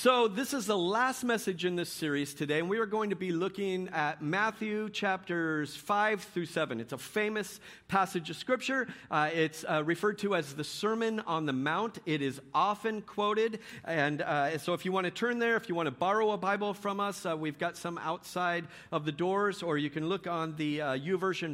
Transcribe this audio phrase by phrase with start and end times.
[0.00, 3.16] So, this is the last message in this series today, and we are going to
[3.16, 6.78] be looking at Matthew chapters 5 through 7.
[6.78, 7.58] It's a famous
[7.88, 8.86] passage of Scripture.
[9.10, 11.98] Uh, it's uh, referred to as the Sermon on the Mount.
[12.06, 13.58] It is often quoted.
[13.84, 16.38] And uh, so, if you want to turn there, if you want to borrow a
[16.38, 20.28] Bible from us, uh, we've got some outside of the doors, or you can look
[20.28, 20.96] on the uh,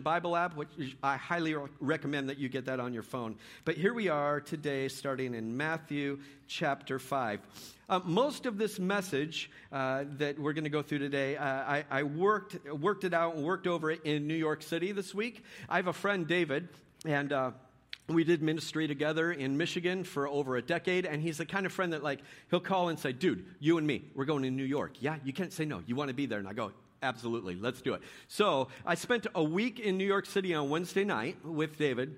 [0.03, 0.69] Bible app, which
[1.03, 3.37] I highly recommend that you get that on your phone.
[3.65, 7.41] But here we are today, starting in Matthew chapter 5.
[7.89, 11.85] Uh, most of this message uh, that we're going to go through today, uh, I,
[11.91, 15.45] I, worked, worked it out and worked over it in New York City this week.
[15.69, 16.69] I have a friend, David,
[17.05, 17.51] and uh,
[18.09, 21.73] we did ministry together in Michigan for over a decade, and he's the kind of
[21.73, 24.65] friend that, like, he'll call and say, Dude, you and me, we're going to New
[24.65, 24.93] York.
[25.01, 25.83] Yeah, you can't say no.
[25.87, 26.39] You want to be there.
[26.39, 28.01] And I go, Absolutely, let's do it.
[28.29, 32.17] So I spent a week in New York City on Wednesday night with David.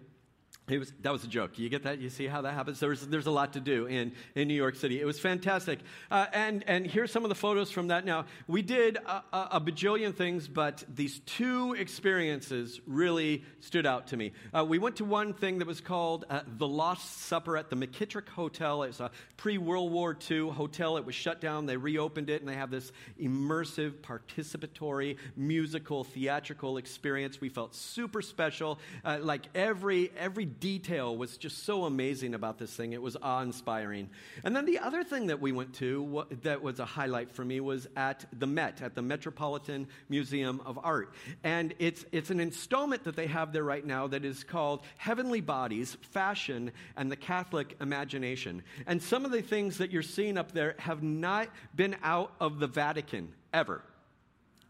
[0.69, 1.61] It was, that was a joke.
[1.61, 2.01] You get that?
[2.01, 2.81] You see how that happens?
[2.81, 5.01] There's, there's a lot to do in, in New York City.
[5.01, 5.79] It was fantastic.
[6.11, 8.27] Uh, and, and here's some of the photos from that now.
[8.49, 14.17] We did a, a, a bajillion things, but these two experiences really stood out to
[14.17, 14.33] me.
[14.53, 17.77] Uh, we went to one thing that was called uh, The Lost Supper at the
[17.77, 18.83] McKittrick Hotel.
[18.83, 20.97] It's a pre World War II hotel.
[20.97, 21.67] It was shut down.
[21.67, 27.41] They reopened it, and they have this immersive, participatory, musical, theatrical experience.
[27.41, 28.81] We felt super special.
[29.05, 32.93] Uh, like every, every detail was just so amazing about this thing.
[32.93, 34.11] It was awe inspiring.
[34.45, 37.61] And then the other thing that we went to that was a highlight for me
[37.61, 41.13] was at the Met, at the Metropolitan Museum of Art.
[41.45, 45.41] And it's, it's an installment that they have there right now that is called Heavenly
[45.41, 48.63] Bodies, Fashion, and the Catholic Imagination.
[48.87, 52.59] And some of the things that you're seeing up there have not been out of
[52.59, 53.83] the Vatican ever.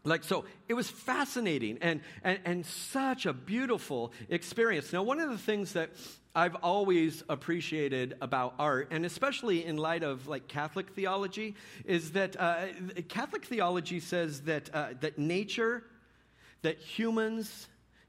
[0.07, 4.93] Like, so it was fascinating and, and, and such a beautiful experience.
[4.93, 5.91] Now, one of the things that
[6.33, 11.55] I've always appreciated about art, and especially in light of like Catholic theology,
[11.85, 12.67] is that uh,
[13.09, 15.83] Catholic theology says that, uh, that nature,
[16.61, 17.67] that humans,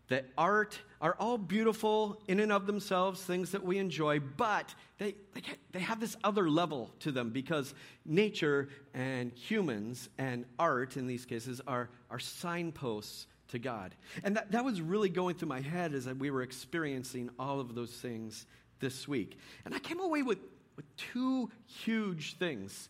[0.09, 5.15] that art are all beautiful in and of themselves, things that we enjoy, but they,
[5.35, 5.43] they,
[5.73, 7.75] they have this other level to them because
[8.05, 13.95] nature and humans and art, in these cases, are, are signposts to God.
[14.25, 17.75] And that, that was really going through my head as we were experiencing all of
[17.75, 18.47] those things
[18.81, 19.39] this week.
[19.65, 20.39] And I came away with,
[20.77, 22.89] with two huge things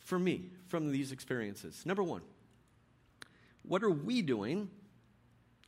[0.00, 1.84] for me from these experiences.
[1.86, 2.22] Number one,
[3.62, 4.68] what are we doing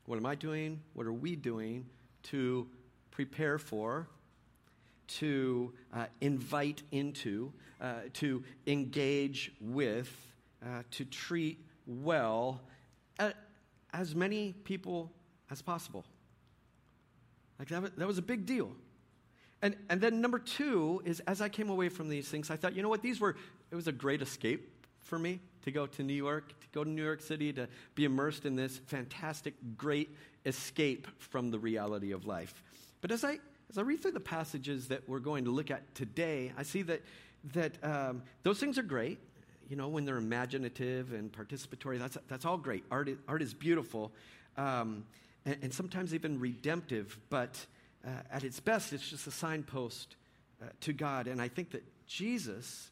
[0.07, 0.81] what am I doing?
[0.95, 1.87] What are we doing
[2.25, 2.69] to
[3.11, 4.09] prepare for,
[5.09, 10.11] to uh, invite into, uh, to engage with,
[10.65, 12.61] uh, to treat well
[13.19, 13.31] uh,
[13.93, 15.13] as many people
[15.51, 16.05] as possible?
[17.59, 18.71] Like that, that was a big deal.
[19.63, 22.77] And, and then number two is as I came away from these things, I thought,
[22.77, 23.37] you know what, these were,
[23.71, 26.89] it was a great escape for me to go to New York, to go to
[26.89, 30.17] New York City, to be immersed in this fantastic, great
[30.47, 32.63] escape from the reality of life.
[33.01, 35.95] But as I, as I read through the passages that we're going to look at
[35.97, 37.03] today, I see that,
[37.53, 39.19] that um, those things are great.
[39.69, 42.85] You know, when they're imaginative and participatory, that's, that's all great.
[42.89, 44.13] Art, is, art is beautiful
[44.57, 45.05] um,
[45.45, 47.67] and, and, sometimes even redemptive, but
[48.07, 50.15] uh, at its best, it's just a signpost
[50.63, 51.27] uh, to God.
[51.27, 52.91] And I think that Jesus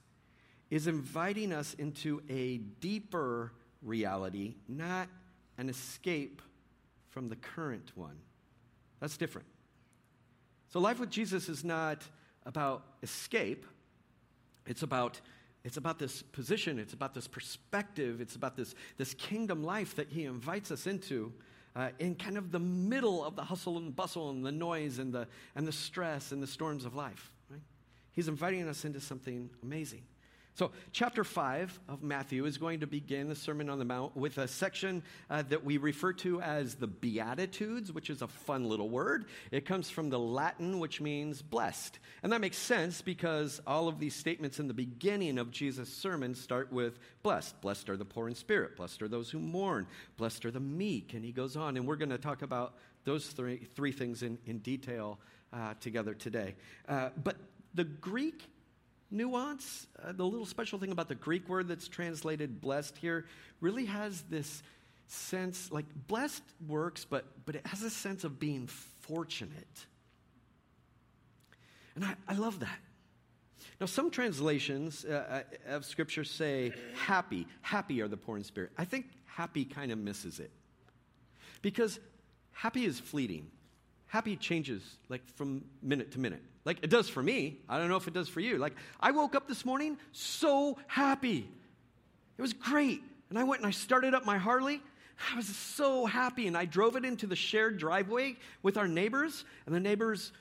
[0.75, 5.09] is inviting us into a deeper reality, not
[5.57, 6.43] an escape
[7.11, 8.17] from the current one.
[8.99, 9.47] That's different.
[10.71, 12.03] So, life with Jesus is not
[12.45, 13.67] about escape,
[14.67, 15.21] it's about
[15.63, 20.11] it's about this position, it's about this perspective, it's about this, this kingdom life that
[20.11, 21.33] he invites us into
[21.77, 25.13] uh, in kind of the middle of the hustle and bustle and the noise and
[25.13, 27.33] the, and the stress and the storms of life.
[27.49, 27.63] Right?
[28.13, 30.03] He's inviting us into something amazing.
[30.57, 34.39] So, chapter 5 of Matthew is going to begin the Sermon on the Mount with
[34.39, 38.89] a section uh, that we refer to as the Beatitudes, which is a fun little
[38.89, 39.25] word.
[39.51, 41.99] It comes from the Latin, which means blessed.
[42.23, 46.37] And that makes sense because all of these statements in the beginning of Jesus' sermon
[46.37, 47.61] start with blessed.
[47.61, 51.15] Blessed are the poor in spirit, blessed are those who mourn, blessed are the meek.
[51.15, 54.39] And he goes on, and we're going to talk about those three, three things in,
[54.47, 55.19] in detail
[55.53, 56.55] uh, together today.
[56.89, 57.39] Uh, but
[57.75, 58.45] the Greek
[59.15, 59.87] nuance.
[60.03, 63.27] Uh, the little special thing about the Greek word that's translated blessed here
[63.61, 64.63] really has this
[65.07, 68.67] sense like blessed works, but, but it has a sense of being
[69.01, 69.87] fortunate.
[71.95, 72.79] And I, I love that.
[73.81, 77.47] Now, some translations uh, uh of Scripture say happy.
[77.63, 78.73] Happy are the poor in spirit.
[78.77, 80.51] I think happy kind of misses it.
[81.63, 81.99] Because
[82.53, 83.51] happy is fleeting.
[84.07, 86.43] Happy changes like from minute to minute.
[86.65, 87.59] Like it does for me.
[87.69, 88.59] I don't know if it does for you.
[88.59, 91.49] Like I woke up this morning so happy.
[92.39, 93.03] It was great.
[93.31, 94.83] And I went and I started up my Harley.
[95.33, 96.47] I was so happy.
[96.47, 99.45] And I drove it into the shared driveway with our neighbors.
[99.67, 100.33] And the neighbors'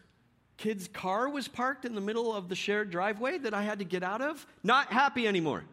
[0.57, 3.85] kid's car was parked in the middle of the shared driveway that I had to
[3.85, 4.45] get out of.
[4.63, 5.63] Not happy anymore.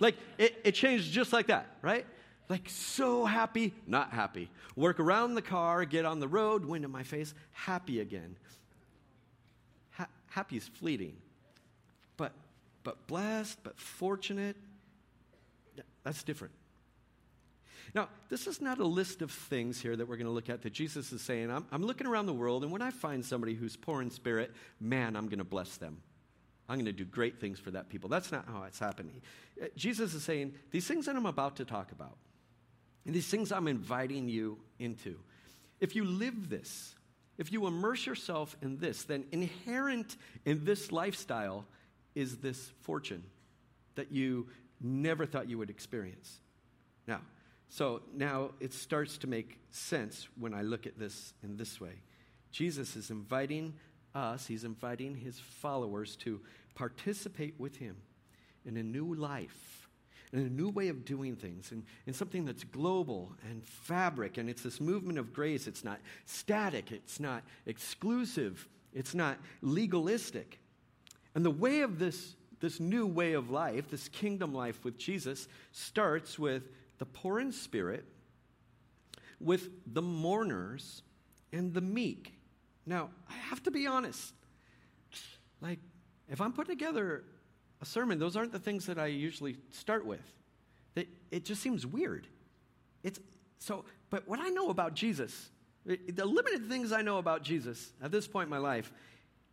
[0.00, 2.06] Like it, it changed just like that, right?
[2.48, 4.50] Like so happy, not happy.
[4.76, 8.36] Work around the car, get on the road, wind in my face, happy again.
[9.92, 11.16] Ha- happy is fleeting.
[12.16, 12.32] But
[12.82, 14.56] but blessed, but fortunate,
[16.02, 16.52] that's different.
[17.94, 20.62] Now, this is not a list of things here that we're going to look at
[20.62, 21.50] that Jesus is saying.
[21.50, 24.50] I'm, I'm looking around the world, and when I find somebody who's poor in spirit,
[24.80, 25.98] man, I'm going to bless them.
[26.68, 28.08] I'm going to do great things for that people.
[28.08, 29.20] That's not how it's happening.
[29.62, 32.16] Uh, Jesus is saying, these things that I'm about to talk about,
[33.06, 35.18] and these things I'm inviting you into,
[35.80, 36.94] if you live this,
[37.36, 41.64] if you immerse yourself in this, then inherent in this lifestyle
[42.14, 43.24] is this fortune
[43.96, 44.48] that you
[44.80, 46.40] never thought you would experience.
[47.06, 47.20] Now,
[47.68, 52.02] so now it starts to make sense when I look at this in this way.
[52.52, 53.74] Jesus is inviting
[54.14, 56.40] us, he's inviting his followers to
[56.76, 57.96] participate with him
[58.64, 59.83] in a new life,
[60.34, 64.36] in a new way of doing things, and, in something that's global and fabric.
[64.36, 65.68] And it's this movement of grace.
[65.68, 70.58] It's not static, it's not exclusive, it's not legalistic.
[71.36, 75.46] And the way of this, this new way of life, this kingdom life with Jesus,
[75.70, 76.64] starts with
[76.98, 78.04] the poor in spirit,
[79.40, 81.02] with the mourners,
[81.52, 82.34] and the meek.
[82.86, 84.34] Now, I have to be honest.
[85.60, 85.78] Like,
[86.28, 87.24] if I'm putting together
[87.84, 90.24] a sermon, those aren't the things that I usually start with.
[90.96, 92.26] It, it just seems weird.
[93.02, 93.20] It's
[93.58, 95.50] so, but what I know about Jesus,
[95.84, 98.90] the limited things I know about Jesus at this point in my life,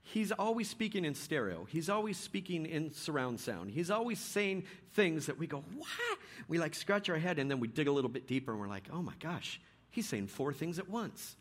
[0.04, 1.68] he's always speaking in stereo.
[1.70, 3.72] He's always speaking in surround sound.
[3.72, 4.64] He's always saying
[4.94, 6.20] things that we go, what?
[6.48, 8.70] We like scratch our head and then we dig a little bit deeper and we're
[8.70, 11.36] like, oh my gosh, he's saying four things at once.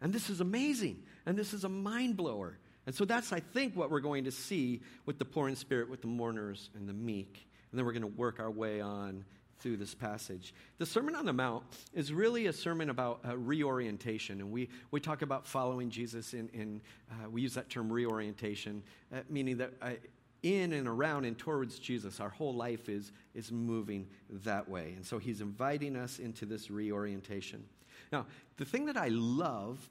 [0.00, 1.02] And this is amazing.
[1.26, 2.56] And this is a mind blower.
[2.86, 5.88] And so that's, I think, what we're going to see with the poor in spirit,
[5.88, 7.46] with the mourners and the meek.
[7.70, 9.24] And then we're going to work our way on
[9.60, 10.52] through this passage.
[10.78, 11.62] The Sermon on the Mount
[11.94, 14.40] is really a sermon about uh, reorientation.
[14.40, 16.80] And we, we talk about following Jesus in, in
[17.10, 18.82] uh, we use that term reorientation,
[19.14, 19.90] uh, meaning that uh,
[20.42, 24.94] in and around and towards Jesus, our whole life is, is moving that way.
[24.96, 27.62] And so he's inviting us into this reorientation.
[28.10, 28.26] Now,
[28.56, 29.88] the thing that I love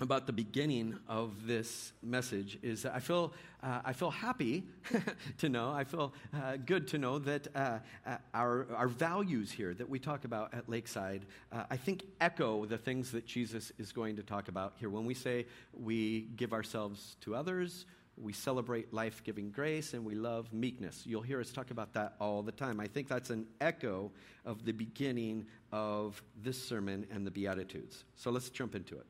[0.00, 3.32] about the beginning of this message is I feel,
[3.64, 4.62] uh, I feel happy
[5.38, 9.74] to know, I feel uh, good to know that uh, uh, our, our values here
[9.74, 13.90] that we talk about at Lakeside, uh, I think echo the things that Jesus is
[13.90, 14.88] going to talk about here.
[14.88, 17.84] When we say we give ourselves to others,
[18.16, 21.02] we celebrate life giving grace, and we love meekness.
[21.06, 22.78] You'll hear us talk about that all the time.
[22.78, 24.12] I think that's an echo
[24.44, 28.04] of the beginning of this sermon and the Beatitudes.
[28.14, 29.06] So let's jump into it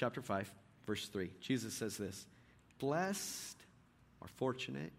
[0.00, 0.50] chapter 5,
[0.86, 1.30] verse 3.
[1.40, 2.26] Jesus says this
[2.78, 3.58] Blessed
[4.22, 4.92] or fortunate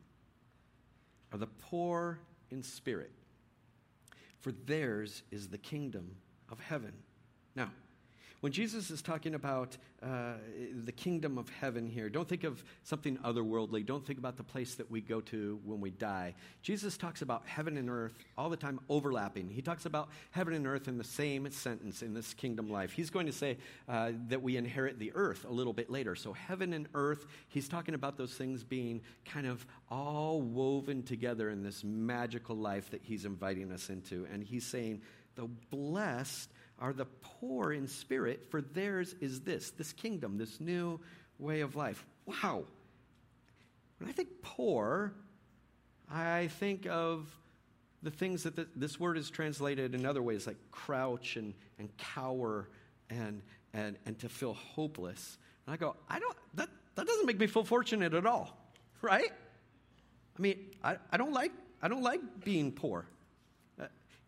[1.34, 2.20] are the poor
[2.52, 3.12] in spirit,
[4.42, 6.18] for theirs is the kingdom
[6.50, 6.94] of heaven.
[7.56, 7.72] Now,
[8.42, 10.34] when Jesus is talking about uh,
[10.84, 13.86] the kingdom of heaven here, don't think of something otherworldly.
[13.86, 16.34] Don't think about the place that we go to when we die.
[16.64, 19.48] Jesus talks about heaven and earth all the time overlapping.
[19.48, 22.92] He talks about heaven and earth in the same sentence in this kingdom life.
[22.92, 26.16] He's going to say uh, that we inherit the earth a little bit later.
[26.16, 31.52] So, heaven and earth, he's talking about those things being kind of all woven together
[31.52, 34.28] in this magical life that he's inviting us into.
[34.34, 35.02] And he's saying,
[35.36, 36.52] the blessed
[36.82, 41.00] are the poor in spirit, for theirs is this, this kingdom, this new
[41.38, 42.04] way of life.
[42.26, 42.64] Wow.
[44.00, 45.14] When I think poor,
[46.10, 47.28] I think of
[48.02, 51.96] the things that the, this word is translated in other ways, like crouch and, and
[51.98, 52.68] cower
[53.12, 55.38] and, and, and to feel hopeless.
[55.68, 58.58] And I go, I don't, that, that doesn't make me feel fortunate at all,
[59.04, 59.32] right?
[60.38, 63.06] I mean, I, I, don't, like, I don't like being poor.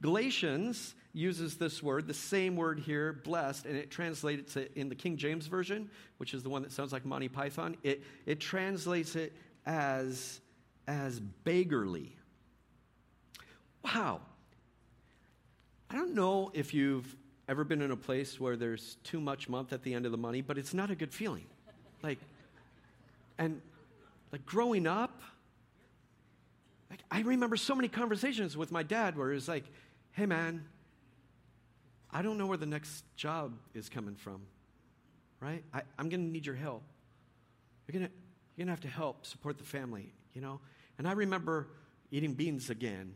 [0.04, 4.96] Galatians uses this word, the same word here, blessed, and it translates it in the
[4.96, 7.78] King James Version, which is the one that sounds like Monty Python.
[7.84, 9.32] It, it translates it
[9.66, 10.42] as,
[10.90, 12.14] as beggarly.
[13.82, 14.20] Wow.
[15.90, 17.16] I don't know if you've
[17.48, 20.18] ever been in a place where there's too much month at the end of the
[20.18, 21.46] money, but it's not a good feeling.
[22.02, 22.20] Like,
[23.38, 23.62] and
[24.34, 25.22] like growing up,
[26.90, 29.64] like I remember so many conversations with my dad where it was like,
[30.13, 30.63] hey man,
[32.12, 34.43] I don't know where the next job is coming from,
[35.39, 35.63] right?
[35.74, 36.84] I, I'm going to need your help.
[37.88, 38.12] You're going
[38.55, 40.60] you're to have to help support the family, you know?
[41.00, 41.67] And I remember
[42.12, 43.15] eating beans again.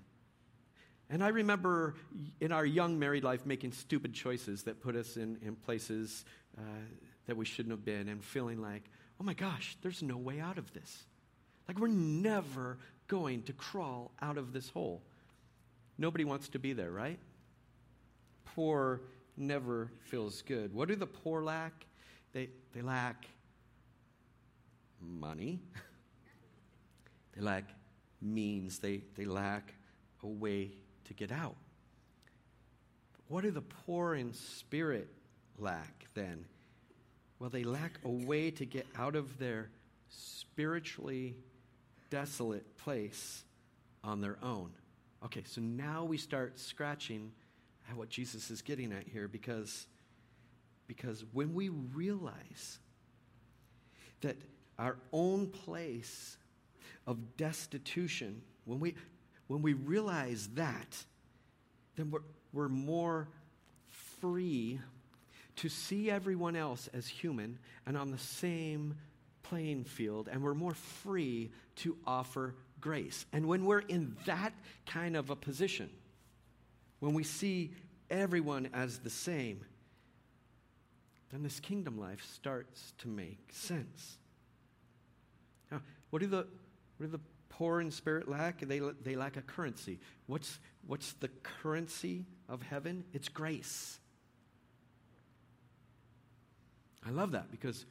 [1.09, 1.93] And I remember
[2.41, 6.25] in our young married life making stupid choices that put us in, in places
[6.57, 6.61] uh,
[7.27, 8.83] that we shouldn't have been and feeling like,
[9.21, 11.05] oh my gosh, there's no way out of this.
[11.67, 15.03] Like we're never going to crawl out of this hole.
[15.97, 17.19] Nobody wants to be there, right?
[18.55, 19.01] Poor
[19.35, 20.73] never feels good.
[20.73, 21.85] What do the poor lack?
[22.33, 23.27] They, they lack
[25.01, 25.59] money.
[27.35, 27.65] they lack
[28.21, 28.79] means.
[28.79, 29.73] They, they lack
[30.23, 30.71] a way
[31.05, 31.55] to get out.
[33.27, 35.09] what do the poor in spirit
[35.57, 36.45] lack then?
[37.39, 39.69] Well, they lack a way to get out of their
[40.09, 41.35] spiritually
[42.09, 43.43] desolate place
[44.03, 44.71] on their own.
[45.25, 47.31] Okay, so now we start scratching
[47.89, 49.88] at what Jesus is getting at here because,
[50.88, 52.79] because when we realize
[54.21, 54.36] that
[54.77, 56.38] our own place
[57.07, 58.95] of destitution, when we,
[59.47, 61.03] when we realize that,
[61.95, 62.21] then we're,
[62.53, 63.27] we're more
[64.21, 64.79] free
[65.55, 67.57] to see everyone else as human
[67.88, 68.95] and on the same
[69.41, 73.25] playing field, and we're more free to offer grace.
[73.34, 74.53] And when we're in that
[74.86, 75.89] kind of a position,
[77.00, 77.72] when we see
[78.10, 79.62] everyone as the same,
[81.31, 84.17] then this kingdom life starts to make sense.
[85.72, 86.48] Now, what do the,
[86.98, 87.19] what do the
[87.50, 88.62] poor in spirit lack?
[88.62, 90.00] They, they lack a currency.
[90.27, 91.29] What's, what's the
[91.62, 93.03] currency of heaven?
[93.13, 94.00] It's grace.
[97.05, 97.86] I love that because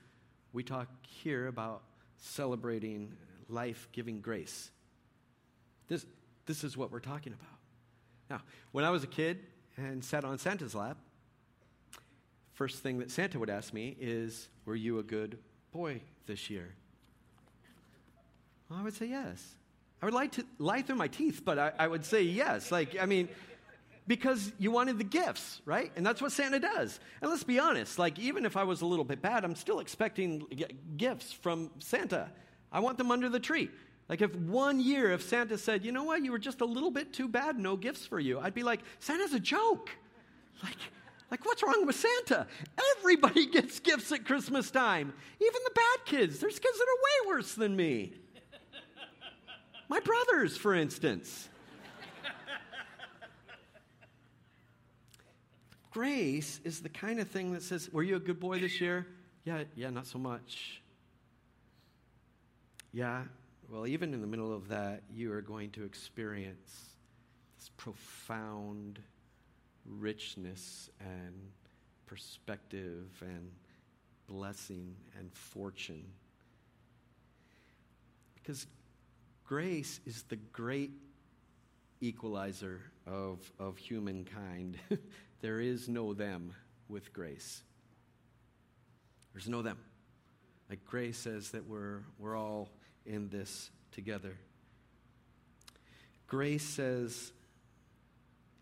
[0.52, 1.82] we talk here about
[2.18, 3.12] celebrating
[3.48, 4.70] life giving grace.
[5.88, 6.06] This,
[6.46, 7.58] this is what we're talking about.
[8.30, 9.38] Now, when I was a kid
[9.76, 10.96] and sat on Santa's lap,
[12.54, 15.38] first thing that Santa would ask me is, Were you a good
[15.72, 16.74] boy this year?
[18.68, 19.54] Well, I would say yes.
[20.02, 22.70] I would lie, to, lie through my teeth, but I, I would say yes.
[22.70, 23.28] Like, I mean,
[24.06, 25.90] because you wanted the gifts, right?
[25.96, 27.00] And that's what Santa does.
[27.20, 29.80] And let's be honest, like, even if I was a little bit bad, I'm still
[29.80, 30.46] expecting
[30.96, 32.30] gifts from Santa.
[32.70, 33.70] I want them under the tree.
[34.08, 36.92] Like, if one year, if Santa said, you know what, you were just a little
[36.92, 39.90] bit too bad, no gifts for you, I'd be like, Santa's a joke.
[40.62, 40.76] Like,
[41.30, 42.46] like, what's wrong with Santa?
[42.98, 46.38] Everybody gets gifts at Christmas time, even the bad kids.
[46.38, 48.12] There's kids that are way worse than me.
[49.88, 51.48] My brothers, for instance.
[55.90, 59.06] Grace is the kind of thing that says, Were you a good boy this year?
[59.44, 60.80] Yeah, yeah, not so much.
[62.92, 63.22] Yeah,
[63.68, 66.94] well, even in the middle of that, you are going to experience
[67.58, 69.00] this profound
[69.84, 71.34] richness and
[72.06, 73.50] perspective and
[74.28, 76.04] blessing and fortune.
[78.34, 78.66] Because
[79.44, 80.92] grace is the great
[82.00, 84.78] equalizer of, of humankind.
[85.40, 86.52] there is no them
[86.88, 87.62] with grace.
[89.32, 89.78] There's no them.
[90.70, 92.70] Like grace says that we're, we're all
[93.06, 94.36] in this together.
[96.26, 97.32] Grace says,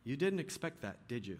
[0.05, 1.39] You didn't expect that, did you?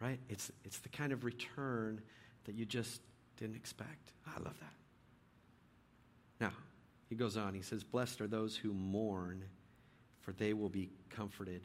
[0.00, 0.18] Right?
[0.28, 2.00] It's, it's the kind of return
[2.44, 3.00] that you just
[3.36, 4.12] didn't expect.
[4.26, 4.72] Ah, I love that.
[6.40, 6.52] Now,
[7.08, 9.44] he goes on, he says, Blessed are those who mourn,
[10.20, 11.62] for they will be comforted.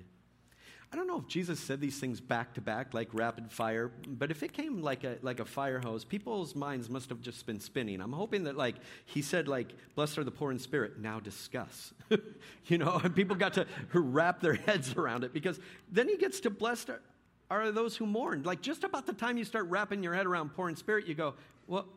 [0.92, 4.30] I don't know if Jesus said these things back to back like rapid fire, but
[4.30, 7.62] if it came like a like a fire hose, people's minds must have just been
[7.62, 8.02] spinning.
[8.02, 11.94] I'm hoping that like he said like blessed are the poor in spirit, now discuss.
[12.66, 16.42] you know, and people got to wrap their heads around it because then he gets
[16.42, 17.02] to blessed are,
[17.50, 18.44] are those who mourn.
[18.44, 21.16] Like just about the time you start wrapping your head around poor in spirit, you
[21.16, 21.36] go,
[21.68, 21.88] "Well,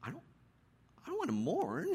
[0.00, 0.22] I don't
[1.04, 1.88] I don't want to mourn."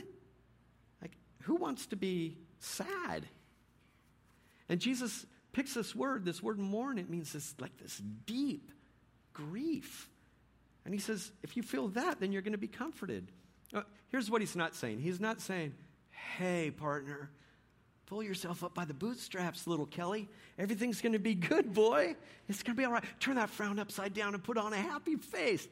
[1.01, 1.11] Like
[1.43, 3.25] who wants to be sad?
[4.67, 8.71] And Jesus picks this word, this word mourn, it means this like this deep
[9.33, 10.09] grief.
[10.85, 13.31] And he says, if you feel that, then you're going to be comforted.
[13.73, 14.99] Uh, here's what he's not saying.
[14.99, 15.73] He's not saying,
[16.37, 17.29] hey, partner,
[18.05, 20.27] pull yourself up by the bootstraps, little Kelly.
[20.57, 22.15] Everything's going to be good, boy.
[22.47, 23.03] It's going to be all right.
[23.19, 25.67] Turn that frown upside down and put on a happy face.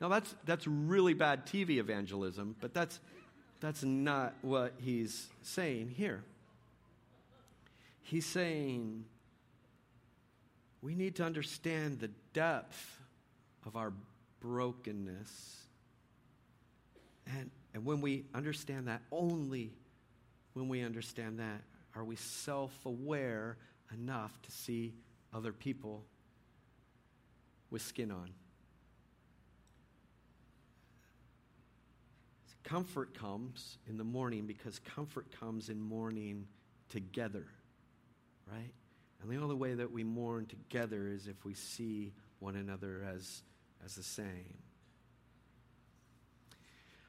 [0.00, 3.00] Now, that's, that's really bad TV evangelism, but that's,
[3.60, 6.22] that's not what he's saying here.
[8.08, 9.04] He's saying
[10.80, 12.98] we need to understand the depth
[13.66, 13.92] of our
[14.40, 15.66] brokenness.
[17.26, 19.74] And, and when we understand that, only
[20.54, 21.60] when we understand that,
[21.94, 23.58] are we self aware
[23.92, 24.94] enough to see
[25.34, 26.02] other people
[27.70, 28.30] with skin on.
[32.64, 36.46] Comfort comes in the morning because comfort comes in mourning
[36.88, 37.44] together,
[38.50, 38.72] right?
[39.22, 43.42] And the only way that we mourn together is if we see one another as,
[43.84, 44.58] as the same.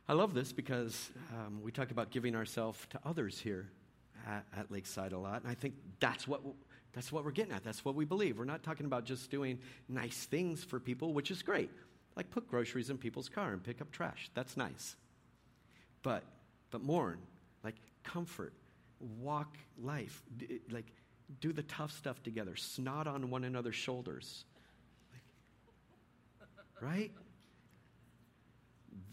[0.08, 3.70] I love this because um, we talk about giving ourselves to others here
[4.28, 6.42] at, at, Lakeside a lot, and I think that's what
[6.94, 7.64] that's what we're getting at.
[7.64, 8.40] That's what we believe.
[8.40, 11.70] We're not talking about just doing nice things for people, which is great,
[12.16, 14.32] like put groceries in people's car and pick up trash.
[14.34, 14.96] That's nice,
[16.02, 16.24] but
[16.72, 17.20] but mourn,
[17.64, 18.54] like comfort,
[19.00, 20.24] walk life,
[20.72, 20.92] like
[21.42, 24.46] do the tough stuff together, snot on one another's shoulders,
[26.82, 27.12] right?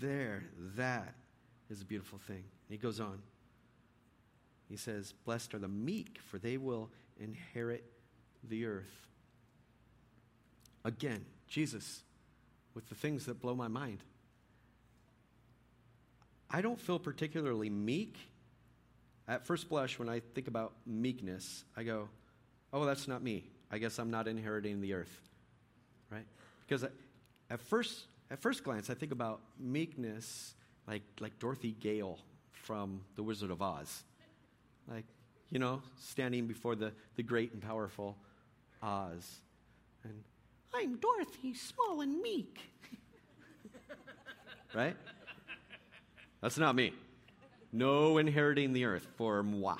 [0.00, 0.44] there,
[0.76, 1.14] that
[1.70, 2.44] is a beautiful thing.
[2.68, 3.18] he goes on.
[4.68, 7.84] He says, Blessed are the meek, for they will inherit
[8.48, 9.08] the earth.
[10.84, 12.02] Again, Jesus,
[12.74, 13.98] with the things that blow my mind.
[16.50, 18.16] I don't feel particularly meek.
[19.28, 22.08] At first blush, when I think about meekness, I go,
[22.72, 23.44] oh, that's not me.
[23.70, 25.20] I guess I'm not inheriting the earth.
[26.10, 26.26] Right?
[26.66, 26.84] Because
[27.50, 30.54] at first at first glance, I think about meekness
[30.88, 32.18] like, like Dorothy Gale
[32.52, 34.04] from The Wizard of Oz.
[34.88, 35.04] Like,
[35.50, 38.16] you know, standing before the, the great and powerful
[38.82, 39.36] Oz.
[40.02, 40.24] And
[40.74, 42.58] I'm Dorothy, small and meek.
[44.74, 44.96] right?
[46.40, 46.92] That's not me.
[47.72, 49.76] No inheriting the earth for moi.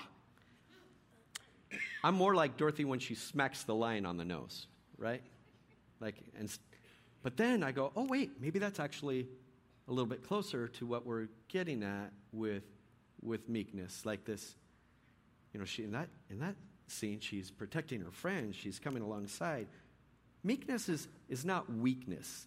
[2.02, 4.66] I'm more like Dorothy when she smacks the lion on the nose,
[4.98, 5.22] right?
[6.00, 6.50] Like, and
[7.22, 9.26] but then I go, oh, wait, maybe that's actually
[9.88, 12.62] a little bit closer to what we're getting at with,
[13.20, 14.06] with meekness.
[14.06, 14.54] Like this,
[15.52, 16.54] you know, she, in, that, in that
[16.86, 19.66] scene, she's protecting her friend, she's coming alongside.
[20.44, 22.46] Meekness is, is not weakness.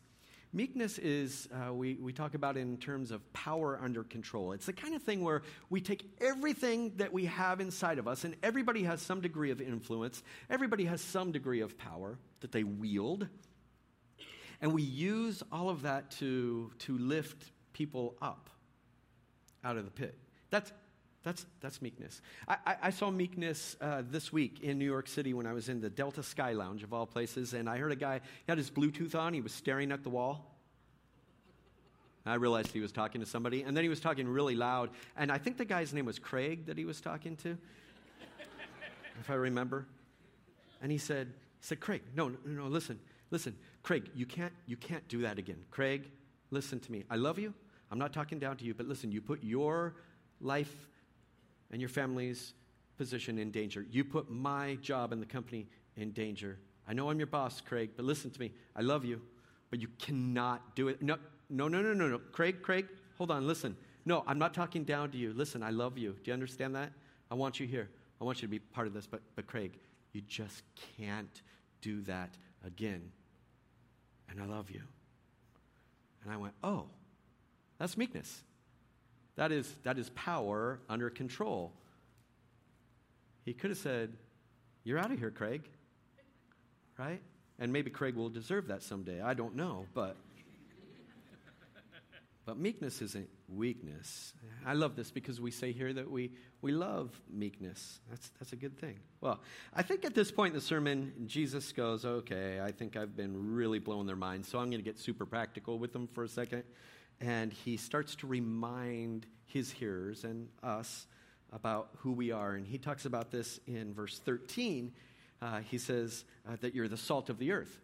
[0.51, 4.53] Meekness is, uh, we, we talk about in terms of power under control.
[4.53, 8.23] It's the kind of thing where we take everything that we have inside of us,
[8.23, 12.63] and everybody has some degree of influence, everybody has some degree of power that they
[12.63, 13.27] wield.
[14.61, 18.49] And we use all of that to, to lift people up
[19.63, 20.17] out of the pit.
[20.49, 20.71] That's,
[21.23, 22.21] that's, that's meekness.
[22.47, 25.67] I, I, I saw meekness uh, this week in New York City when I was
[25.67, 28.57] in the Delta Sky Lounge, of all places, and I heard a guy, he had
[28.57, 30.55] his Bluetooth on, he was staring at the wall.
[32.25, 35.31] I realized he was talking to somebody, and then he was talking really loud, and
[35.31, 37.57] I think the guy's name was Craig that he was talking to,
[39.19, 39.87] if I remember.
[40.81, 41.27] And he said,
[41.59, 42.99] he said, Craig, no, no, no, listen,
[43.31, 45.57] listen, Craig, you can't, you can't do that again.
[45.71, 46.09] Craig,
[46.51, 47.03] listen to me.
[47.09, 47.53] I love you.
[47.91, 49.95] I'm not talking down to you, but listen, you put your
[50.39, 50.87] life
[51.71, 52.53] and your family's
[52.97, 53.85] position in danger.
[53.89, 56.57] You put my job and the company in danger.
[56.87, 58.51] I know I'm your boss, Craig, but listen to me.
[58.75, 59.21] I love you,
[59.69, 61.01] but you cannot do it.
[61.01, 61.17] No,
[61.49, 62.19] no, no, no, no, no.
[62.31, 63.75] Craig, Craig, hold on, listen.
[64.05, 65.33] No, I'm not talking down to you.
[65.33, 66.15] Listen, I love you.
[66.23, 66.91] Do you understand that?
[67.29, 67.89] I want you here.
[68.19, 69.77] I want you to be part of this, but, but Craig,
[70.13, 70.63] you just
[70.97, 71.41] can't
[71.81, 73.11] do that again
[74.31, 74.81] and I love you.
[76.23, 76.85] And I went, oh,
[77.77, 78.43] that's meekness.
[79.39, 81.71] That is, that is power under control.
[83.45, 84.11] He could have said,
[84.83, 85.63] You're out of here, Craig.
[86.97, 87.21] Right?
[87.57, 89.21] And maybe Craig will deserve that someday.
[89.21, 90.17] I don't know, but
[92.45, 94.33] but meekness isn't weakness.
[94.65, 97.99] I love this because we say here that we, we love meekness.
[98.09, 98.97] That's, that's a good thing.
[99.21, 99.39] Well,
[99.73, 103.53] I think at this point in the sermon, Jesus goes, okay, I think I've been
[103.53, 106.27] really blowing their minds, so I'm going to get super practical with them for a
[106.27, 106.63] second.
[107.21, 111.07] And he starts to remind his hearers and us
[111.51, 112.53] about who we are.
[112.53, 114.93] And he talks about this in verse 13.
[115.41, 117.79] Uh, he says uh, that you're the salt of the earth.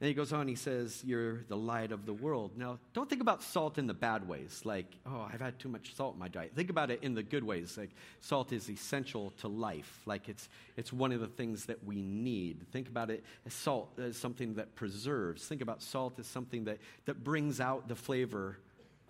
[0.00, 2.52] And he goes on, he says, You're the light of the world.
[2.56, 5.94] Now, don't think about salt in the bad ways, like, oh, I've had too much
[5.94, 6.52] salt in my diet.
[6.54, 10.48] Think about it in the good ways, like, salt is essential to life, like, it's,
[10.76, 12.66] it's one of the things that we need.
[12.72, 15.46] Think about it as salt as something that preserves.
[15.46, 18.58] Think about salt as something that, that brings out the flavor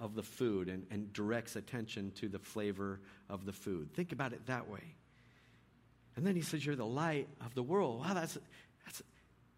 [0.01, 3.93] of the food and, and directs attention to the flavor of the food.
[3.95, 4.95] Think about it that way.
[6.17, 8.01] And then he says, You're the light of the world.
[8.01, 8.39] Wow, that's,
[8.85, 9.03] that's,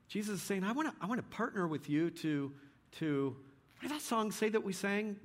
[0.08, 2.52] Jesus is saying, I want to I wanna partner with you to,
[2.98, 3.36] to
[3.76, 5.16] what did that song say that we sang?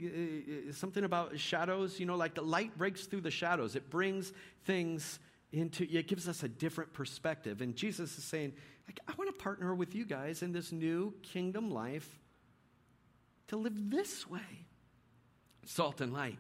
[0.72, 3.76] Something about shadows, you know, like the light breaks through the shadows.
[3.76, 4.34] It brings
[4.66, 5.20] things
[5.54, 7.62] into, it gives us a different perspective.
[7.62, 8.54] And Jesus is saying,
[8.88, 12.20] like, I want to partner with you guys in this new kingdom life
[13.48, 14.66] to live this way
[15.66, 16.40] salt and light.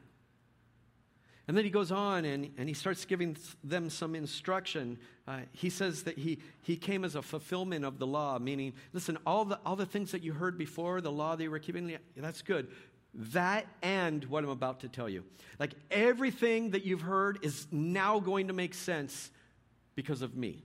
[1.47, 4.99] And then he goes on and, and he starts giving them some instruction.
[5.27, 9.17] Uh, he says that he, he came as a fulfillment of the law, meaning, listen,
[9.25, 11.97] all the, all the things that you heard before, the law that you were keeping,
[12.15, 12.67] that's good.
[13.13, 15.23] That and what I'm about to tell you.
[15.59, 19.31] Like everything that you've heard is now going to make sense
[19.95, 20.63] because of me.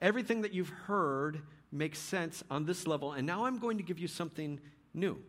[0.00, 3.98] Everything that you've heard makes sense on this level, and now I'm going to give
[3.98, 4.60] you something
[4.92, 5.20] new.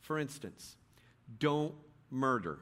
[0.00, 0.76] For instance,
[1.38, 1.74] don't
[2.10, 2.58] murder.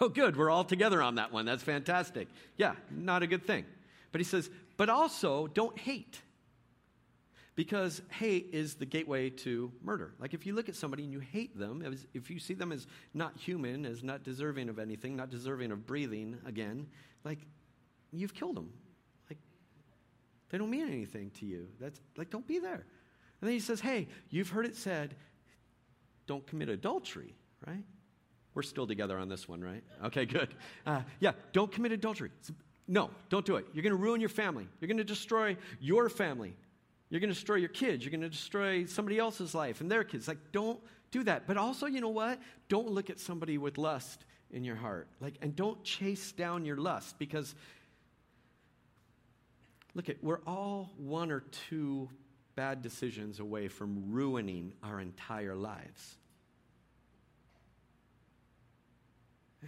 [0.00, 1.44] Oh, good, we're all together on that one.
[1.44, 2.28] That's fantastic.
[2.56, 3.64] Yeah, not a good thing.
[4.12, 6.20] But he says, but also don't hate.
[7.54, 10.12] Because hate is the gateway to murder.
[10.18, 12.86] Like if you look at somebody and you hate them, if you see them as
[13.14, 16.86] not human, as not deserving of anything, not deserving of breathing again,
[17.24, 17.38] like
[18.12, 18.70] you've killed them.
[19.30, 19.38] Like
[20.50, 21.68] they don't mean anything to you.
[21.80, 22.84] That's like don't be there.
[23.40, 25.14] And then he says, "Hey, you've heard it said,
[26.26, 27.34] don't commit adultery,
[27.66, 27.84] right?
[28.56, 29.84] We're still together on this one, right?
[30.06, 30.48] Okay, good.
[30.86, 32.30] Uh, yeah, don't commit adultery.
[32.88, 33.66] No, don't do it.
[33.74, 34.66] You're going to ruin your family.
[34.80, 36.56] You're going to destroy your family.
[37.10, 38.02] You're going to destroy your kids.
[38.02, 40.26] You're going to destroy somebody else's life and their kids.
[40.26, 41.46] Like, don't do that.
[41.46, 42.40] But also, you know what?
[42.70, 45.08] Don't look at somebody with lust in your heart.
[45.20, 47.54] Like, and don't chase down your lust because,
[49.94, 52.08] look at, we're all one or two
[52.54, 56.16] bad decisions away from ruining our entire lives.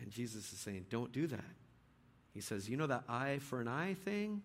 [0.01, 1.45] And Jesus is saying, don't do that.
[2.33, 4.43] He says, you know that eye for an eye thing?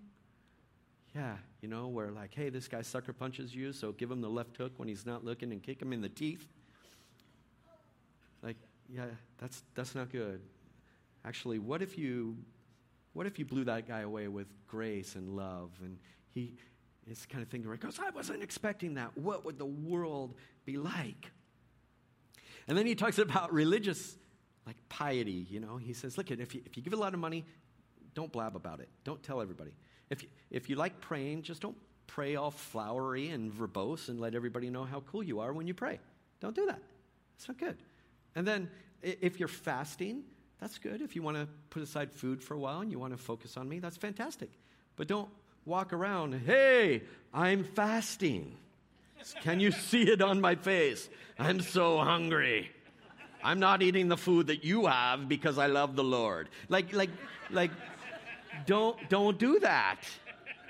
[1.15, 4.29] Yeah, you know, where like, hey, this guy sucker punches you, so give him the
[4.29, 6.47] left hook when he's not looking and kick him in the teeth.
[8.41, 8.57] Like,
[8.89, 9.05] yeah,
[9.37, 10.41] that's that's not good.
[11.23, 12.35] Actually, what if you
[13.13, 15.99] what if you blew that guy away with grace and love and
[16.31, 16.55] he
[17.07, 19.17] the kind of thing where he goes, I wasn't expecting that.
[19.17, 20.35] What would the world
[20.65, 21.31] be like?
[22.67, 24.17] And then he talks about religious
[24.65, 25.77] like piety, you know.
[25.77, 27.45] He says, look, if you, if you give a lot of money,
[28.13, 28.89] don't blab about it.
[29.03, 29.71] Don't tell everybody.
[30.09, 34.35] If you, if you like praying, just don't pray all flowery and verbose and let
[34.35, 35.99] everybody know how cool you are when you pray.
[36.39, 36.79] Don't do that.
[37.37, 37.77] It's not good.
[38.35, 38.69] And then
[39.01, 40.23] if you're fasting,
[40.59, 41.01] that's good.
[41.01, 43.57] If you want to put aside food for a while and you want to focus
[43.57, 44.49] on me, that's fantastic.
[44.95, 45.29] But don't
[45.65, 48.57] walk around, hey, I'm fasting.
[49.41, 51.09] Can you see it on my face?
[51.39, 52.69] I'm so hungry.
[53.43, 56.49] I'm not eating the food that you have because I love the Lord.
[56.69, 57.09] Like, like,
[57.51, 57.71] like,
[58.65, 60.01] don't, don't do that.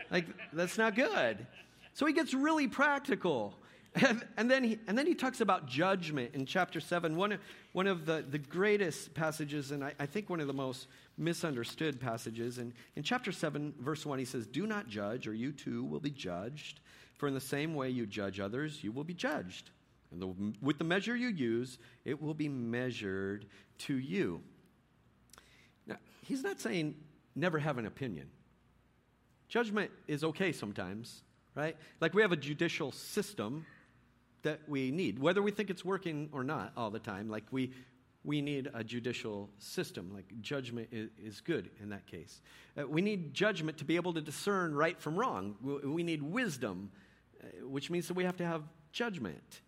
[0.09, 1.45] Like, that's not good.
[1.93, 3.55] So he gets really practical.
[3.95, 7.37] And, and, then he, and then he talks about judgment in chapter 7, one
[7.73, 11.99] one of the, the greatest passages, and I, I think one of the most misunderstood
[11.99, 12.59] passages.
[12.59, 15.99] And in chapter 7, verse 1, he says, Do not judge, or you too will
[15.99, 16.79] be judged.
[17.17, 19.71] For in the same way you judge others, you will be judged.
[20.13, 23.47] And the, with the measure you use, it will be measured
[23.79, 24.41] to you.
[25.87, 26.95] Now, he's not saying
[27.35, 28.29] never have an opinion.
[29.49, 31.23] Judgment is okay sometimes,
[31.55, 31.75] right?
[31.99, 33.65] Like we have a judicial system
[34.43, 37.29] that we need, whether we think it's working or not all the time.
[37.29, 37.71] Like we,
[38.23, 40.11] we need a judicial system.
[40.13, 42.41] Like judgment is, is good in that case.
[42.77, 45.55] Uh, we need judgment to be able to discern right from wrong.
[45.61, 46.91] We, we need wisdom,
[47.41, 49.61] uh, which means that we have to have judgment.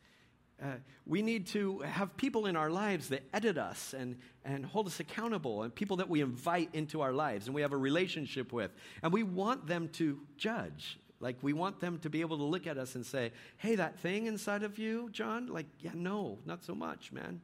[0.62, 0.68] Uh,
[1.06, 5.00] we need to have people in our lives that edit us and, and hold us
[5.02, 8.72] accountable, and people that we invite into our lives and we have a relationship with.
[9.04, 10.98] And we want them to judge.
[11.20, 14.00] Like, we want them to be able to look at us and say, hey, that
[14.00, 17.42] thing inside of you, John, like, yeah, no, not so much, man.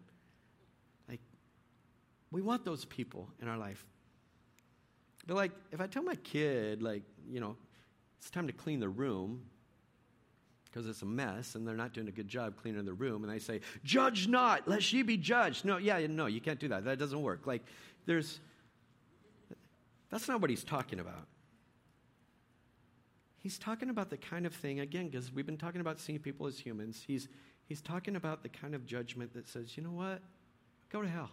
[1.10, 1.22] Like,
[2.32, 3.86] we want those people in our life.
[5.28, 7.56] But, like, if I tell my kid, like, you know,
[8.20, 9.42] it's time to clean the room,
[10.72, 13.32] because it's a mess and they're not doing a good job cleaning the room and
[13.32, 15.66] they say judge not lest ye be judged.
[15.66, 16.86] No yeah no you can't do that.
[16.86, 17.46] That doesn't work.
[17.46, 17.64] Like
[18.06, 18.40] there's
[20.10, 21.28] that's not what he's talking about.
[23.38, 26.48] He's talking about the kind of thing again because we've been talking about seeing people
[26.48, 27.28] as humans he's
[27.66, 30.22] he's talking about the kind of judgment that says you know what?
[30.90, 31.32] Go to hell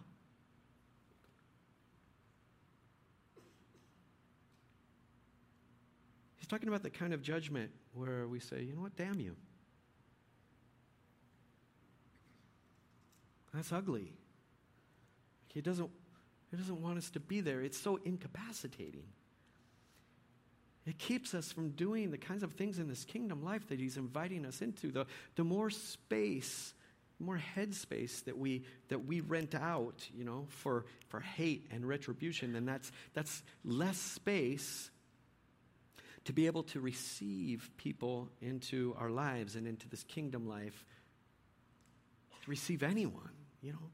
[6.49, 9.35] talking about the kind of judgment where we say, you know what, damn you.
[13.53, 14.13] That's ugly.
[15.53, 15.89] He doesn't,
[16.51, 17.61] he doesn't want us to be there.
[17.61, 19.05] It's so incapacitating.
[20.85, 23.97] It keeps us from doing the kinds of things in this kingdom life that He's
[23.97, 24.91] inviting us into.
[24.91, 26.73] The, the more space,
[27.19, 32.53] more headspace that we that we rent out, you know, for, for hate and retribution,
[32.53, 34.89] then that's that's less space
[36.25, 40.85] to be able to receive people into our lives and into this kingdom life,
[42.43, 43.89] to receive anyone, you know.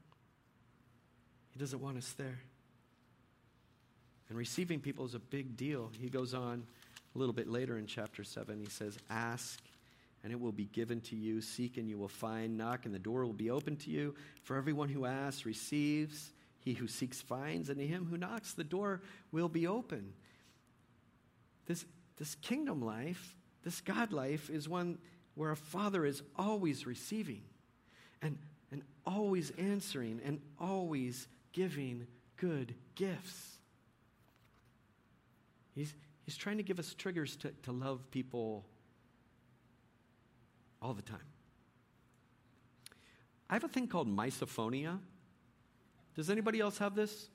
[1.52, 2.40] He doesn't want us there.
[4.28, 5.90] And receiving people is a big deal.
[5.98, 6.66] He goes on
[7.14, 8.58] a little bit later in chapter 7.
[8.58, 9.60] He says, Ask
[10.26, 11.40] and it will be given to you.
[11.40, 12.58] Seek, and you will find.
[12.58, 14.16] Knock, and the door will be open to you.
[14.42, 16.32] For everyone who asks receives.
[16.58, 20.14] He who seeks finds, and to him who knocks, the door will be open.
[21.66, 21.84] This,
[22.16, 24.98] this kingdom life, this God life, is one
[25.34, 27.42] where a father is always receiving
[28.22, 28.38] and,
[28.70, 33.58] and always answering and always giving good gifts.
[35.74, 38.64] He's, he's trying to give us triggers to, to love people
[40.80, 41.18] all the time.
[43.48, 44.98] I have a thing called misophonia.
[46.14, 47.28] Does anybody else have this?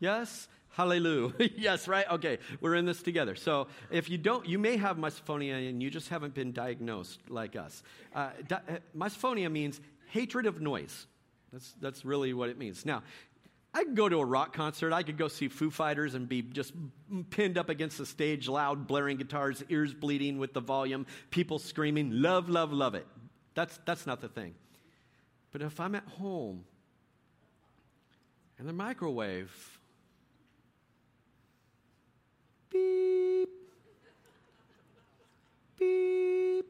[0.00, 0.48] Yes?
[0.70, 1.32] Hallelujah.
[1.56, 2.08] yes, right?
[2.10, 3.34] Okay, we're in this together.
[3.34, 7.56] So if you don't, you may have misophonia and you just haven't been diagnosed like
[7.56, 7.82] us.
[8.14, 11.06] Uh, di- uh, misophonia means hatred of noise.
[11.52, 12.86] That's, that's really what it means.
[12.86, 13.02] Now,
[13.74, 14.92] I could go to a rock concert.
[14.92, 16.72] I could go see Foo Fighters and be just
[17.30, 22.10] pinned up against the stage, loud, blaring guitars, ears bleeding with the volume, people screaming,
[22.22, 23.06] love, love, love it.
[23.54, 24.54] That's, that's not the thing.
[25.52, 26.64] But if I'm at home
[28.58, 29.79] and the microwave,
[32.70, 33.48] beep,
[35.78, 36.66] beep,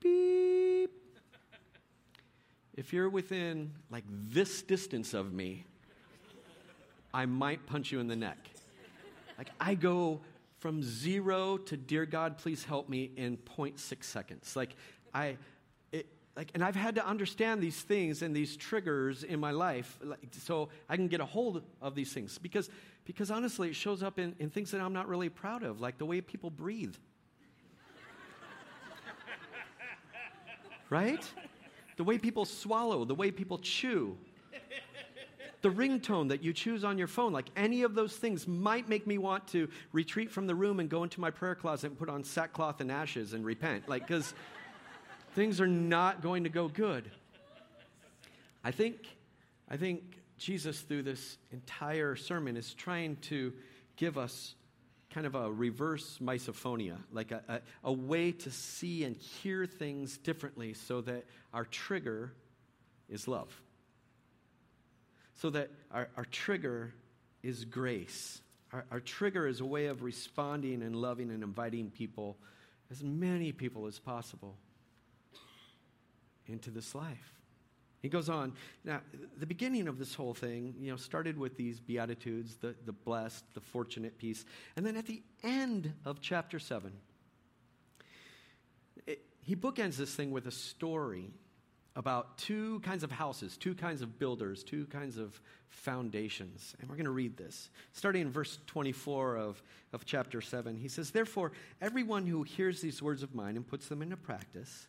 [0.00, 0.90] beep,
[2.76, 5.64] if you're within like this distance of me,
[7.12, 8.38] I might punch you in the neck.
[9.38, 10.20] Like I go
[10.58, 14.56] from zero to dear God, please help me in 0.6 seconds.
[14.56, 14.74] Like
[15.14, 15.36] I,
[16.36, 20.18] like, and I've had to understand these things and these triggers in my life, like,
[20.32, 22.36] so I can get a hold of these things.
[22.36, 22.68] Because,
[23.06, 25.96] because honestly, it shows up in, in things that I'm not really proud of, like
[25.96, 26.94] the way people breathe.
[30.90, 31.24] right?
[31.96, 34.16] the way people swallow, the way people chew,
[35.62, 39.06] the ringtone that you choose on your phone, like any of those things might make
[39.06, 42.10] me want to retreat from the room and go into my prayer closet and put
[42.10, 43.88] on sackcloth and ashes and repent.
[43.88, 44.34] Like, because
[45.36, 47.10] things are not going to go good.
[48.64, 48.96] I think,
[49.68, 50.02] I think
[50.38, 53.52] Jesus, through this entire sermon, is trying to
[53.96, 54.54] give us
[55.10, 60.16] kind of a reverse misophonia, like a, a, a, way to see and hear things
[60.16, 62.32] differently so that our trigger
[63.10, 63.54] is love.
[65.34, 66.94] So that our, our trigger
[67.42, 68.40] is grace.
[68.72, 72.38] Our, our trigger is a way of responding and loving and inviting people,
[72.90, 74.56] as many people as possible,
[76.48, 77.36] into this life.
[78.02, 78.52] He goes on.
[78.84, 79.00] Now,
[79.36, 83.44] the beginning of this whole thing, you know, started with these Beatitudes, the, the blessed,
[83.54, 84.44] the fortunate piece.
[84.76, 86.92] And then at the end of chapter 7,
[89.06, 91.32] it, he bookends this thing with a story
[91.96, 96.76] about two kinds of houses, two kinds of builders, two kinds of foundations.
[96.78, 97.70] And we're going to read this.
[97.92, 99.62] Starting in verse 24 of,
[99.94, 103.88] of chapter 7, he says, Therefore, everyone who hears these words of mine and puts
[103.88, 104.88] them into practice,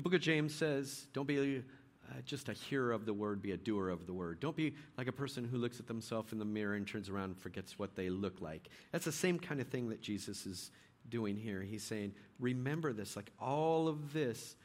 [0.00, 3.52] The book of James says, don't be uh, just a hearer of the word, be
[3.52, 4.40] a doer of the word.
[4.40, 7.24] Don't be like a person who looks at themselves in the mirror and turns around
[7.24, 8.70] and forgets what they look like.
[8.92, 10.70] That's the same kind of thing that Jesus is
[11.10, 11.60] doing here.
[11.60, 13.14] He's saying, remember this.
[13.14, 14.56] Like all of this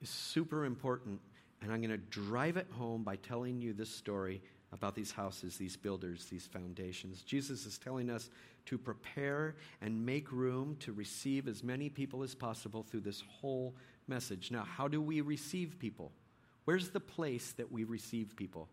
[0.00, 1.20] is super important.
[1.60, 4.40] And I'm going to drive it home by telling you this story
[4.72, 7.20] about these houses, these builders, these foundations.
[7.20, 8.30] Jesus is telling us
[8.64, 13.74] to prepare and make room to receive as many people as possible through this whole
[14.06, 14.50] message.
[14.50, 16.12] Now, how do we receive people?
[16.64, 18.68] Where's the place that we receive people?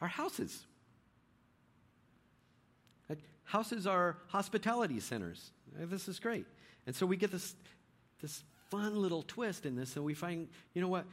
[0.00, 0.66] Our houses.
[3.44, 5.50] Houses are hospitality centers.
[5.78, 6.46] Eh, this is great.
[6.86, 7.54] And so we get this,
[8.20, 11.04] this fun little twist in this, and we find, you know what?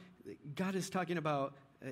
[0.54, 1.88] God is talking about a,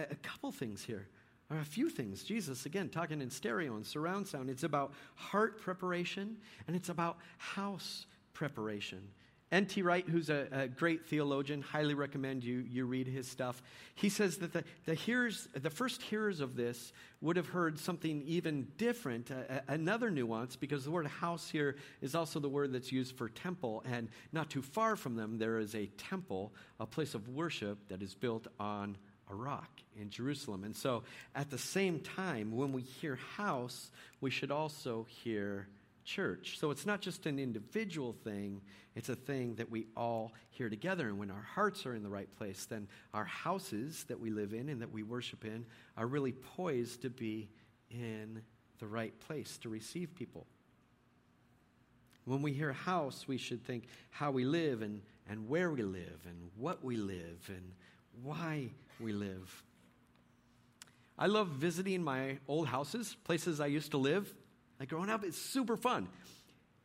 [0.00, 1.06] a, a couple things here
[1.50, 2.22] or a few things.
[2.22, 4.48] Jesus, again, talking in stereo and surround sound.
[4.48, 6.36] It's about heart preparation
[6.66, 9.06] and it's about house preparation.
[9.52, 9.82] N.T.
[9.82, 13.60] Wright, who's a, a, great theologian, highly recommend you, you read his stuff.
[13.96, 18.22] He says that the, the, hearers, the first hearers of this would have heard something
[18.26, 19.30] even different,
[19.66, 23.82] another nuance, because the word house here is also the word that's used for temple.
[23.90, 28.02] And not too far from them, there is a temple, a place of worship that
[28.02, 28.96] is built on
[29.28, 30.62] a rock in Jerusalem.
[30.62, 31.02] And so
[31.34, 35.68] at the same time, when we hear house, we should also hear
[36.04, 36.58] church.
[36.58, 38.60] So it's not just an individual thing,
[38.94, 41.08] it's a thing that we all hear together.
[41.08, 44.52] And when our hearts are in the right place, then our houses that we live
[44.52, 45.64] in and that we worship in
[45.96, 47.48] are really poised to be
[47.90, 48.42] in
[48.78, 50.46] the right place to receive people.
[52.24, 56.20] When we hear house, we should think how we live and, and where we live
[56.26, 57.72] and what we live and
[58.22, 59.64] why we live.
[61.18, 64.32] I love visiting my old houses, places I used to live.
[64.80, 66.08] Like growing up, it's super fun.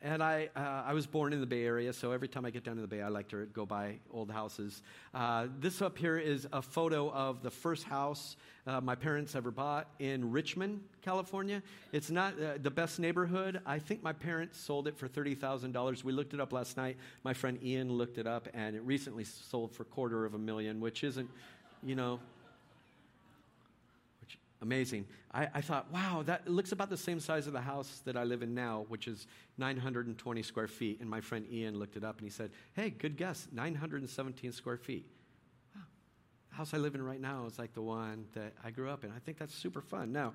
[0.02, 2.66] And I, uh, I was born in the Bay Area, so every time I get
[2.66, 4.84] down to the Bay, I like to go by old houses.
[5.14, 8.36] Uh, this up here is a photo of the first house
[8.68, 11.64] uh, my parents ever bought in Richmond, California.
[11.94, 13.62] It's not uh, the best neighborhood.
[13.66, 16.04] I think my parents sold it for $30,000.
[16.04, 16.98] We looked it up last night.
[17.24, 20.82] My friend Ian looked it up, and it recently sold for quarter of a million,
[20.82, 21.30] which isn't,
[21.82, 22.20] you know,
[24.66, 25.06] amazing.
[25.32, 28.24] I, I, thought, wow, that looks about the same size of the house that I
[28.24, 29.28] live in now, which is
[29.60, 31.00] 920 square feet.
[31.02, 34.78] And my friend Ian looked it up and he said, hey, good guess, 917 square
[34.78, 35.06] feet.
[35.76, 35.84] Wow.
[36.50, 39.04] The house I live in right now is like the one that I grew up
[39.04, 39.12] in.
[39.12, 40.12] I think that's super fun.
[40.12, 40.34] Now,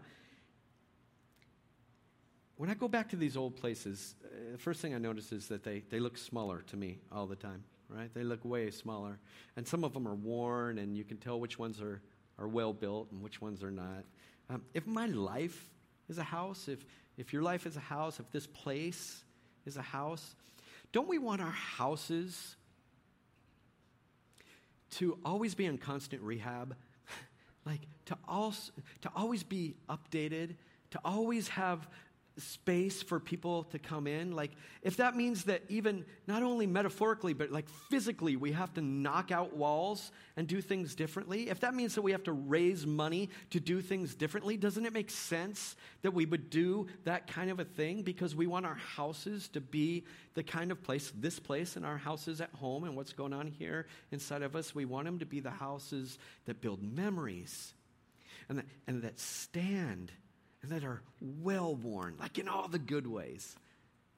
[2.56, 5.48] when I go back to these old places, uh, the first thing I notice is
[5.48, 8.14] that they, they look smaller to me all the time, right?
[8.14, 9.18] They look way smaller.
[9.56, 12.00] And some of them are worn, and you can tell which ones are
[12.40, 14.04] are well built and which ones are not.
[14.50, 15.70] Um, if my life
[16.08, 16.84] is a house, if,
[17.16, 19.22] if your life is a house, if this place
[19.64, 20.34] is a house,
[20.92, 22.56] don't we want our houses
[24.92, 26.74] to always be in constant rehab?
[27.66, 30.56] like to, also, to always be updated,
[30.90, 31.86] to always have
[32.40, 34.50] space for people to come in like
[34.82, 39.30] if that means that even not only metaphorically but like physically we have to knock
[39.30, 43.28] out walls and do things differently if that means that we have to raise money
[43.50, 47.60] to do things differently doesn't it make sense that we would do that kind of
[47.60, 48.02] a thing?
[48.02, 51.96] Because we want our houses to be the kind of place this place and our
[51.96, 54.74] houses at home and what's going on here inside of us.
[54.74, 57.72] We want them to be the houses that build memories
[58.48, 60.12] and that, and that stand
[60.62, 63.56] and that are well worn, like in all the good ways.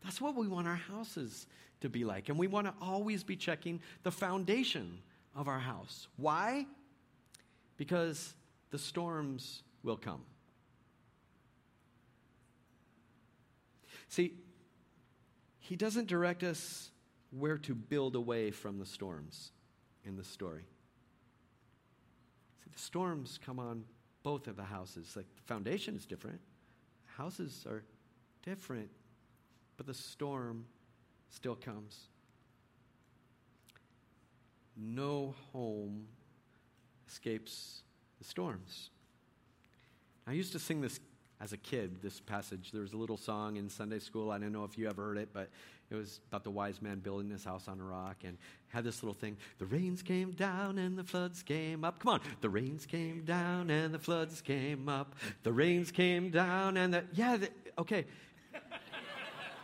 [0.03, 1.47] That's what we want our houses
[1.81, 2.29] to be like.
[2.29, 4.99] And we want to always be checking the foundation
[5.35, 6.09] of our house.
[6.17, 6.67] Why?
[7.77, 8.35] Because
[8.71, 10.23] the storms will come.
[14.09, 14.35] See,
[15.59, 16.91] he doesn't direct us
[17.31, 19.53] where to build away from the storms
[20.05, 20.67] in the story.
[22.63, 23.85] See, the storms come on
[24.23, 25.15] both of the houses.
[25.17, 26.41] Like the foundation is different,
[27.07, 27.83] houses are
[28.43, 28.91] different,
[29.77, 30.65] but the storm
[31.31, 32.09] still comes.
[34.77, 36.07] No home
[37.09, 37.83] escapes
[38.19, 38.91] the storms.
[40.27, 41.01] I used to sing this
[41.43, 42.71] as a kid, this passage.
[42.73, 44.31] There was a little song in Sunday school.
[44.31, 45.51] I don't know if you ever heard it, but
[45.91, 49.03] it was about the wise man building his house on a rock and had this
[49.03, 49.37] little thing.
[49.59, 51.99] The rains came down and the floods came up.
[51.99, 52.21] Come on.
[52.43, 55.17] The rains came down and the floods came up.
[55.43, 57.05] The rains came down and the.
[57.13, 58.07] Yeah, the, okay.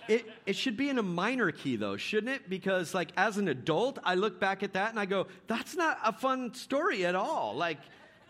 [0.08, 2.48] It, it should be in a minor key, though, shouldn't it?
[2.48, 5.98] Because, like, as an adult, I look back at that and I go, that's not
[6.02, 7.54] a fun story at all.
[7.54, 7.78] Like,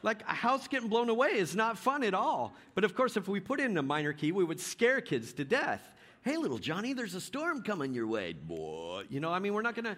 [0.03, 2.55] like a house getting blown away is not fun at all.
[2.75, 5.45] But of course, if we put in a minor key, we would scare kids to
[5.45, 5.83] death.
[6.23, 9.05] Hey, little Johnny, there's a storm coming your way, boy.
[9.09, 9.97] You know, I mean, we're not to.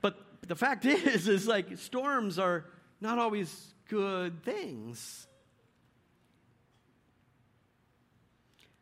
[0.00, 2.66] But the fact is, is like storms are
[3.00, 5.26] not always good things.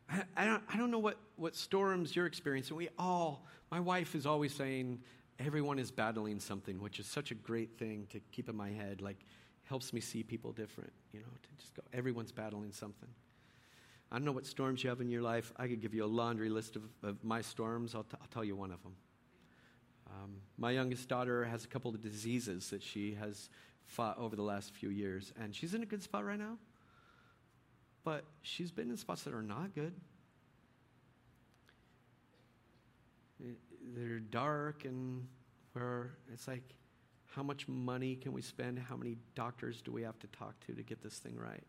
[0.09, 2.75] I, I, don't, I don't know what, what storms you're experiencing.
[2.77, 4.99] We all, my wife is always saying,
[5.39, 9.01] everyone is battling something, which is such a great thing to keep in my head.
[9.01, 9.17] Like,
[9.69, 13.09] helps me see people different, you know, to just go, everyone's battling something.
[14.11, 15.51] I don't know what storms you have in your life.
[15.57, 17.95] I could give you a laundry list of, of my storms.
[17.95, 18.95] I'll, t- I'll tell you one of them.
[20.07, 23.49] Um, my youngest daughter has a couple of diseases that she has
[23.85, 26.57] fought over the last few years, and she's in a good spot right now.
[28.03, 29.93] But she's been in spots that are not good.
[33.95, 35.27] They're dark and
[35.73, 36.63] where it's like,
[37.35, 38.77] how much money can we spend?
[38.77, 41.63] How many doctors do we have to talk to to get this thing right?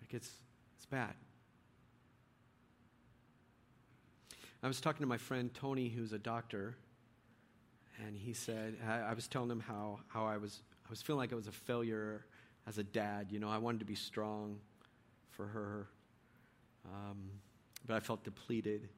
[0.00, 0.30] Like it's,
[0.76, 1.14] it's bad.
[4.62, 6.76] I was talking to my friend Tony, who's a doctor,
[8.04, 11.18] and he said, I, I was telling him how, how I, was, I was feeling
[11.18, 12.24] like I was a failure
[12.66, 13.28] as a dad.
[13.30, 14.58] You know, I wanted to be strong
[15.30, 15.86] for her,
[16.84, 17.30] um,
[17.86, 18.88] but I felt depleted.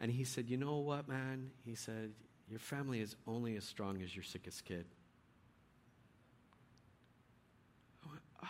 [0.00, 1.50] And he said, You know what, man?
[1.64, 2.12] He said,
[2.48, 4.86] your family is only as strong as your sickest kid.
[8.04, 8.46] I went, oh.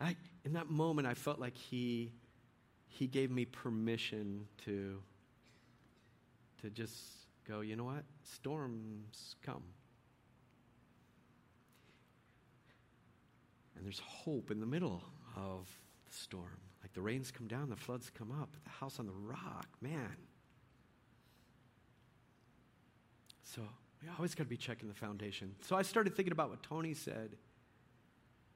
[0.00, 2.12] I, in that moment, I felt like he,
[2.86, 5.00] he gave me permission to,
[6.62, 6.94] to just
[7.48, 8.04] go, you know what?
[8.22, 9.62] Storms come.
[13.76, 15.02] And there's hope in the middle
[15.36, 15.68] of
[16.06, 16.60] the storm.
[16.82, 20.16] Like the rains come down, the floods come up, the house on the rock, man.
[23.54, 23.62] So
[24.02, 25.54] we always got to be checking the foundation.
[25.60, 27.36] So I started thinking about what Tony said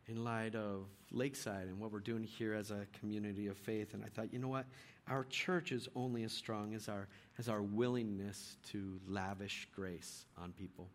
[0.08, 3.94] in light of Lakeside and what we're doing here as a community of faith.
[3.94, 4.66] And I thought, you know what?
[5.06, 7.06] Our church is only as strong as our,
[7.38, 10.88] as our willingness to lavish grace on people.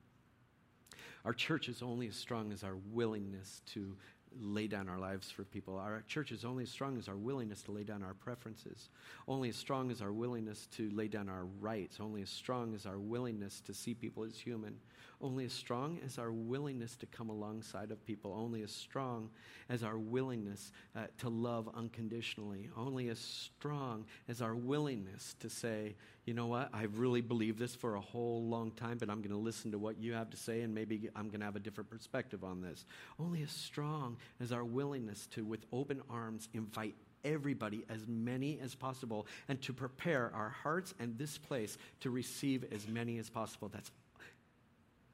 [1.23, 3.95] Our church is only as strong as our willingness to
[4.41, 5.77] lay down our lives for people.
[5.77, 8.89] Our church is only as strong as our willingness to lay down our preferences,
[9.27, 12.86] only as strong as our willingness to lay down our rights, only as strong as
[12.86, 14.75] our willingness to see people as human,
[15.24, 19.30] only as strong as our willingness to come alongside of people, only as strong
[19.69, 25.95] as our willingness uh, to love unconditionally, only as strong as our willingness to say,
[26.26, 29.32] you know what, I've really believed this for a whole long time, but I'm going
[29.32, 31.61] to listen to what you have to say and maybe I'm going to have a
[31.61, 32.86] different perspective on this.
[33.19, 38.76] Only as strong as our willingness to, with open arms, invite everybody, as many as
[38.76, 43.69] possible, and to prepare our hearts and this place to receive as many as possible.
[43.69, 43.91] That's,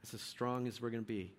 [0.02, 1.34] that's as strong as we're going to be.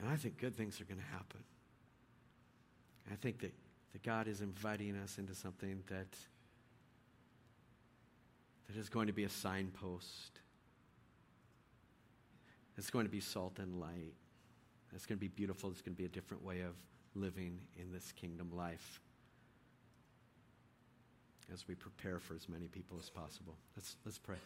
[0.00, 1.40] And I think good things are going to happen.
[3.12, 3.52] I think that,
[3.92, 6.06] that God is inviting us into something that,
[8.68, 10.40] that is going to be a signpost.
[12.78, 14.14] It's going to be salt and light.
[14.94, 15.70] It's going to be beautiful.
[15.70, 16.74] It's going to be a different way of
[17.14, 19.00] living in this kingdom life
[21.52, 23.54] as we prepare for as many people as possible.
[23.76, 24.36] Let's, let's pray.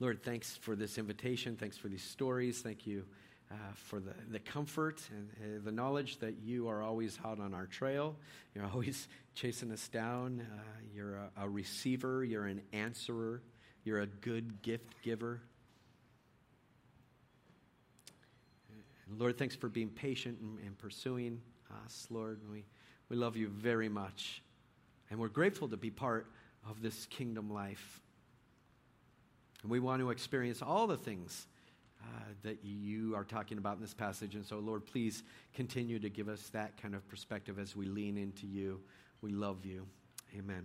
[0.00, 1.56] Lord, thanks for this invitation.
[1.56, 2.60] Thanks for these stories.
[2.60, 3.04] Thank you
[3.50, 7.54] uh, for the, the comfort and uh, the knowledge that you are always out on
[7.54, 8.16] our trail.
[8.54, 10.46] You're always chasing us down.
[10.52, 10.60] Uh,
[10.94, 13.42] you're a, a receiver, you're an answerer,
[13.84, 15.40] you're a good gift giver.
[19.18, 21.40] Lord, thanks for being patient and, and pursuing
[21.84, 22.40] us, Lord.
[22.50, 22.64] We,
[23.08, 24.42] we love you very much.
[25.12, 26.26] And we're grateful to be part
[26.66, 28.00] of this kingdom life.
[29.60, 31.46] And we want to experience all the things
[32.02, 32.06] uh,
[32.44, 34.36] that you are talking about in this passage.
[34.36, 38.16] And so, Lord, please continue to give us that kind of perspective as we lean
[38.16, 38.80] into you.
[39.20, 39.86] We love you.
[40.34, 40.64] Amen.